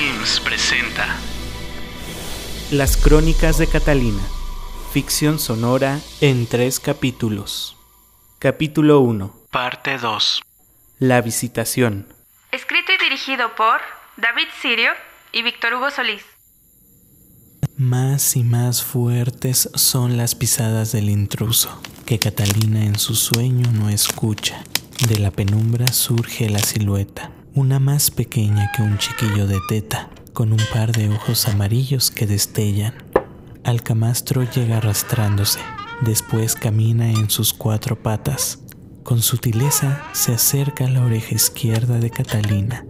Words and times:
Films 0.00 0.40
presenta 0.40 1.14
Las 2.70 2.96
Crónicas 2.96 3.58
de 3.58 3.66
Catalina. 3.66 4.22
Ficción 4.94 5.38
sonora 5.38 6.00
en 6.22 6.46
tres 6.46 6.80
capítulos. 6.80 7.76
Capítulo 8.38 9.00
1. 9.00 9.36
Parte 9.50 9.98
2. 9.98 10.40
La 11.00 11.20
visitación. 11.20 12.06
Escrito 12.50 12.92
y 12.92 13.04
dirigido 13.04 13.54
por 13.54 13.78
David 14.16 14.46
Sirio 14.62 14.92
y 15.32 15.42
Víctor 15.42 15.74
Hugo 15.74 15.90
Solís. 15.90 16.22
Más 17.76 18.36
y 18.36 18.42
más 18.42 18.82
fuertes 18.82 19.68
son 19.74 20.16
las 20.16 20.34
pisadas 20.34 20.92
del 20.92 21.10
intruso, 21.10 21.78
que 22.06 22.18
Catalina 22.18 22.86
en 22.86 22.98
su 22.98 23.14
sueño 23.14 23.70
no 23.72 23.90
escucha. 23.90 24.64
De 25.06 25.18
la 25.18 25.30
penumbra 25.30 25.88
surge 25.88 26.48
la 26.48 26.60
silueta, 26.60 27.32
una 27.54 27.80
más 27.80 28.10
pequeña 28.10 28.70
que 28.76 28.82
un 28.82 28.98
chiquillo 28.98 29.46
de 29.46 29.58
teta, 29.68 30.08
con 30.32 30.52
un 30.52 30.60
par 30.72 30.92
de 30.92 31.08
ojos 31.08 31.48
amarillos 31.48 32.10
que 32.10 32.26
destellan. 32.26 32.94
Al 33.64 33.82
camastro 33.82 34.44
llega 34.44 34.78
arrastrándose, 34.78 35.58
después 36.02 36.54
camina 36.54 37.10
en 37.10 37.28
sus 37.28 37.52
cuatro 37.52 38.00
patas. 38.00 38.60
Con 39.02 39.22
sutileza 39.22 40.04
se 40.12 40.34
acerca 40.34 40.86
a 40.86 40.90
la 40.90 41.04
oreja 41.04 41.34
izquierda 41.34 41.98
de 41.98 42.10
Catalina 42.10 42.84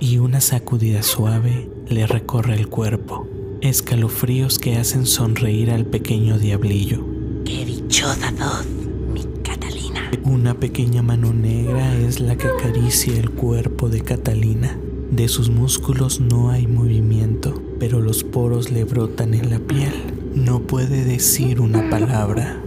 y 0.00 0.18
una 0.18 0.40
sacudida 0.40 1.02
suave 1.02 1.70
le 1.88 2.06
recorre 2.06 2.54
el 2.54 2.68
cuerpo. 2.68 3.26
Escalofríos 3.60 4.58
que 4.58 4.76
hacen 4.76 5.06
sonreír 5.06 5.70
al 5.70 5.86
pequeño 5.86 6.38
diablillo. 6.38 7.04
¡Qué 7.44 7.64
dichosa! 7.64 8.32
Una 10.24 10.54
pequeña 10.58 11.02
mano 11.02 11.32
negra 11.32 11.96
es 11.96 12.20
la 12.20 12.36
que 12.36 12.48
acaricia 12.48 13.18
el 13.18 13.30
cuerpo 13.30 13.88
de 13.88 14.00
Catalina. 14.00 14.78
De 15.10 15.28
sus 15.28 15.50
músculos 15.50 16.20
no 16.20 16.50
hay 16.50 16.66
movimiento, 16.66 17.62
pero 17.78 18.00
los 18.00 18.24
poros 18.24 18.70
le 18.70 18.84
brotan 18.84 19.34
en 19.34 19.50
la 19.50 19.58
piel. 19.58 19.92
No 20.34 20.62
puede 20.62 21.04
decir 21.04 21.60
una 21.60 21.88
palabra. 21.90 22.62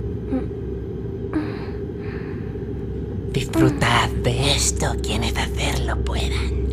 Disfrutad 3.34 4.10
de 4.24 4.54
esto 4.54 4.96
quienes 5.04 5.36
hacerlo 5.38 5.98
puedan. 6.04 6.70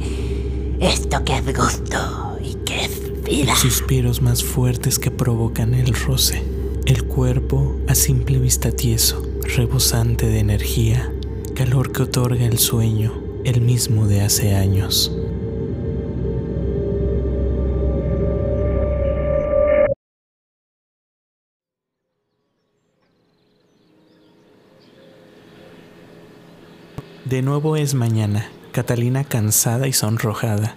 Esto 0.80 1.24
que 1.24 1.36
es 1.36 1.56
gusto 1.56 2.38
y 2.42 2.54
que 2.64 2.84
es 2.84 3.24
vida. 3.24 3.54
Suspiros 3.56 4.22
más 4.22 4.44
fuertes 4.44 4.98
que 4.98 5.10
provocan 5.10 5.74
el 5.74 5.92
roce. 5.94 6.55
Cuerpo 7.16 7.74
a 7.88 7.94
simple 7.94 8.38
vista 8.38 8.72
tieso, 8.72 9.26
rebosante 9.56 10.26
de 10.26 10.38
energía, 10.38 11.10
calor 11.54 11.90
que 11.90 12.02
otorga 12.02 12.44
el 12.44 12.58
sueño, 12.58 13.10
el 13.42 13.62
mismo 13.62 14.06
de 14.06 14.20
hace 14.20 14.54
años. 14.54 15.10
De 27.24 27.40
nuevo 27.40 27.76
es 27.76 27.94
mañana, 27.94 28.50
Catalina 28.72 29.24
cansada 29.24 29.88
y 29.88 29.94
sonrojada. 29.94 30.74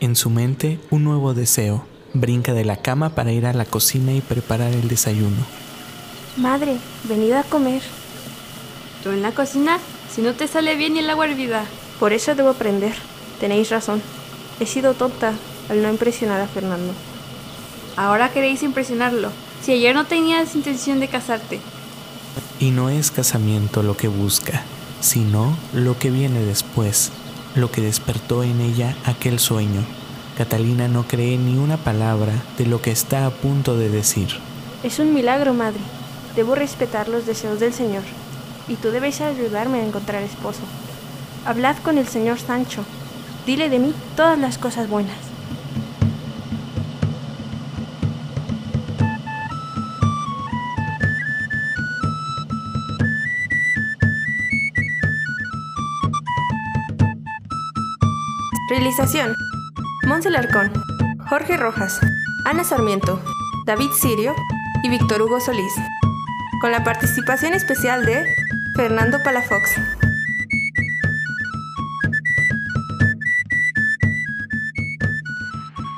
En 0.00 0.16
su 0.16 0.30
mente 0.30 0.80
un 0.90 1.04
nuevo 1.04 1.34
deseo. 1.34 1.84
Brinca 2.14 2.54
de 2.54 2.64
la 2.64 2.78
cama 2.78 3.14
para 3.14 3.32
ir 3.32 3.44
a 3.44 3.52
la 3.52 3.66
cocina 3.66 4.14
y 4.14 4.22
preparar 4.22 4.72
el 4.72 4.88
desayuno. 4.88 5.44
Madre, 6.36 6.78
venid 7.04 7.32
a 7.32 7.42
comer. 7.42 7.82
¿Tú 9.02 9.10
en 9.10 9.20
la 9.20 9.32
cocina? 9.32 9.78
Si 10.10 10.22
no 10.22 10.32
te 10.32 10.48
sale 10.48 10.76
bien 10.76 10.96
y 10.96 11.00
el 11.00 11.10
agua 11.10 11.26
hervida. 11.26 11.64
Por 12.00 12.14
eso 12.14 12.34
debo 12.34 12.48
aprender. 12.48 12.94
Tenéis 13.38 13.68
razón. 13.68 14.00
He 14.58 14.64
sido 14.64 14.94
tonta 14.94 15.34
al 15.68 15.82
no 15.82 15.90
impresionar 15.90 16.40
a 16.40 16.46
Fernando. 16.46 16.94
Ahora 17.96 18.32
queréis 18.32 18.62
impresionarlo. 18.62 19.30
Si 19.62 19.72
ayer 19.72 19.94
no 19.94 20.06
tenías 20.06 20.54
intención 20.54 21.00
de 21.00 21.08
casarte. 21.08 21.60
Y 22.58 22.70
no 22.70 22.88
es 22.88 23.10
casamiento 23.10 23.82
lo 23.82 23.96
que 23.96 24.08
busca, 24.08 24.62
sino 25.00 25.54
lo 25.74 25.98
que 25.98 26.10
viene 26.10 26.40
después, 26.40 27.10
lo 27.54 27.70
que 27.70 27.82
despertó 27.82 28.42
en 28.42 28.62
ella 28.62 28.96
aquel 29.04 29.38
sueño. 29.38 29.84
Catalina 30.38 30.88
no 30.88 31.06
cree 31.06 31.36
ni 31.36 31.58
una 31.58 31.76
palabra 31.76 32.32
de 32.56 32.64
lo 32.64 32.80
que 32.80 32.90
está 32.90 33.26
a 33.26 33.30
punto 33.30 33.76
de 33.76 33.90
decir. 33.90 34.28
Es 34.82 34.98
un 34.98 35.12
milagro, 35.12 35.52
madre. 35.52 35.80
Debo 36.36 36.54
respetar 36.54 37.08
los 37.08 37.26
deseos 37.26 37.60
del 37.60 37.72
Señor. 37.72 38.04
Y 38.68 38.76
tú 38.76 38.90
debes 38.90 39.20
ayudarme 39.20 39.80
a 39.80 39.86
encontrar 39.86 40.22
esposo. 40.22 40.62
Hablad 41.44 41.76
con 41.78 41.98
el 41.98 42.06
señor 42.06 42.38
Sancho. 42.38 42.84
Dile 43.44 43.68
de 43.68 43.80
mí 43.80 43.94
todas 44.16 44.38
las 44.38 44.58
cosas 44.58 44.88
buenas. 44.88 45.16
Realización. 58.70 59.34
Monse 60.06 60.30
Larcón, 60.30 60.72
Jorge 61.28 61.56
Rojas, 61.56 62.00
Ana 62.44 62.64
Sarmiento, 62.64 63.20
David 63.66 63.90
Sirio 63.92 64.34
y 64.82 64.88
Víctor 64.88 65.22
Hugo 65.22 65.40
Solís. 65.40 65.72
Con 66.62 66.70
la 66.70 66.84
participación 66.84 67.54
especial 67.54 68.06
de 68.06 68.24
Fernando 68.76 69.20
Palafox. 69.24 69.68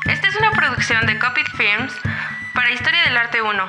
Esta 0.07 0.29
es 0.29 0.37
una 0.37 0.53
producción 0.53 1.05
de 1.05 1.19
Copit 1.19 1.47
Films 1.59 1.93
para 2.55 2.73
Historia 2.73 3.03
del 3.03 3.15
Arte 3.15 3.43
1. 3.43 3.63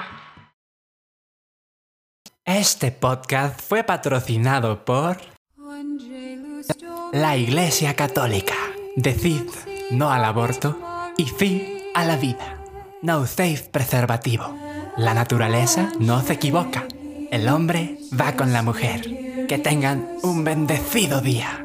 Este 2.45 2.94
podcast 2.94 3.59
fue 3.59 3.84
patrocinado 3.84 4.85
por 4.85 5.17
la 7.11 7.35
Iglesia 7.35 7.97
Católica. 7.97 8.55
Decid 8.95 9.41
no 9.91 10.11
al 10.11 10.23
aborto 10.23 10.79
y 11.17 11.28
sí 11.28 11.91
a 11.94 12.05
la 12.05 12.16
vida. 12.16 12.55
No 13.01 13.19
uséis 13.19 13.63
preservativo. 13.63 14.64
La 14.97 15.13
naturaleza 15.13 15.91
no 16.00 16.22
se 16.22 16.33
equivoca. 16.33 16.85
El 17.29 17.50
hombre 17.50 17.97
va 18.17 18.33
con 18.38 18.53
la 18.53 18.61
mujer. 18.61 19.01
Que 19.47 19.57
tengan 19.57 20.07
un 20.23 20.45
bendecido 20.45 21.19
día. 21.19 21.64